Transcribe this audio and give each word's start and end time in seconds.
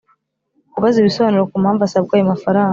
Kubaza 0.73 0.97
ibisobanuro 0.99 1.47
ku 1.51 1.55
mpamvu 1.63 1.81
asabwa 1.83 2.13
ayo 2.15 2.25
mafaranga 2.31 2.69